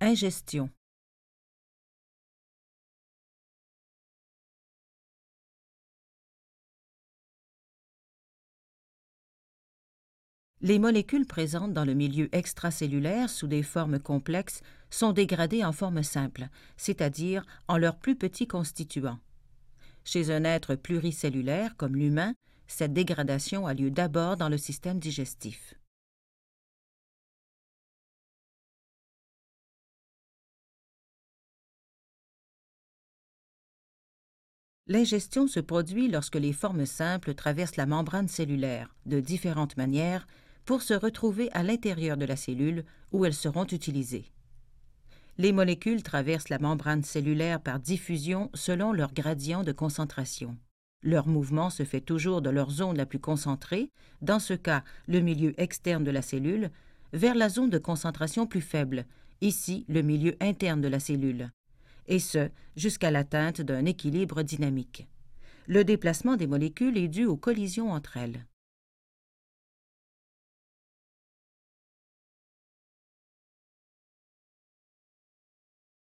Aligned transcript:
Ingestion. 0.00 0.70
Les 10.60 10.78
molécules 10.78 11.26
présentes 11.26 11.72
dans 11.72 11.84
le 11.84 11.94
milieu 11.94 12.28
extracellulaire 12.30 13.28
sous 13.28 13.48
des 13.48 13.64
formes 13.64 13.98
complexes 13.98 14.60
sont 14.88 15.12
dégradées 15.12 15.64
en 15.64 15.72
forme 15.72 16.04
simple, 16.04 16.46
c'est-à-dire 16.76 17.44
en 17.66 17.76
leurs 17.76 17.98
plus 17.98 18.14
petits 18.14 18.46
constituants. 18.46 19.18
Chez 20.04 20.30
un 20.30 20.44
être 20.44 20.76
pluricellulaire 20.76 21.76
comme 21.76 21.96
l'humain, 21.96 22.34
cette 22.68 22.92
dégradation 22.92 23.66
a 23.66 23.74
lieu 23.74 23.90
d'abord 23.90 24.36
dans 24.36 24.48
le 24.48 24.58
système 24.58 25.00
digestif. 25.00 25.74
L'ingestion 34.90 35.46
se 35.46 35.60
produit 35.60 36.08
lorsque 36.08 36.36
les 36.36 36.54
formes 36.54 36.86
simples 36.86 37.34
traversent 37.34 37.76
la 37.76 37.84
membrane 37.84 38.28
cellulaire 38.28 38.94
de 39.04 39.20
différentes 39.20 39.76
manières 39.76 40.26
pour 40.64 40.80
se 40.80 40.94
retrouver 40.94 41.50
à 41.52 41.62
l'intérieur 41.62 42.16
de 42.16 42.24
la 42.24 42.36
cellule 42.36 42.84
où 43.12 43.26
elles 43.26 43.34
seront 43.34 43.66
utilisées. 43.66 44.32
Les 45.36 45.52
molécules 45.52 46.02
traversent 46.02 46.48
la 46.48 46.58
membrane 46.58 47.04
cellulaire 47.04 47.60
par 47.60 47.80
diffusion 47.80 48.50
selon 48.54 48.92
leur 48.92 49.12
gradient 49.12 49.62
de 49.62 49.72
concentration. 49.72 50.56
Leur 51.02 51.28
mouvement 51.28 51.68
se 51.68 51.84
fait 51.84 52.00
toujours 52.00 52.40
de 52.40 52.50
leur 52.50 52.70
zone 52.70 52.96
la 52.96 53.06
plus 53.06 53.20
concentrée, 53.20 53.90
dans 54.22 54.40
ce 54.40 54.54
cas 54.54 54.82
le 55.06 55.20
milieu 55.20 55.52
externe 55.60 56.02
de 56.02 56.10
la 56.10 56.22
cellule, 56.22 56.70
vers 57.12 57.34
la 57.34 57.50
zone 57.50 57.70
de 57.70 57.78
concentration 57.78 58.46
plus 58.46 58.62
faible, 58.62 59.04
ici 59.42 59.84
le 59.88 60.00
milieu 60.00 60.34
interne 60.40 60.80
de 60.80 60.88
la 60.88 60.98
cellule, 60.98 61.50
et 62.08 62.18
ce 62.18 62.48
jusqu'à 62.76 63.10
l'atteinte 63.10 63.60
d'un 63.60 63.84
équilibre 63.84 64.42
dynamique. 64.42 65.06
Le 65.66 65.84
déplacement 65.84 66.36
des 66.36 66.46
molécules 66.46 66.98
est 66.98 67.08
dû 67.08 67.26
aux 67.26 67.36
collisions 67.36 67.92
entre 67.92 68.16
elles. 68.16 68.46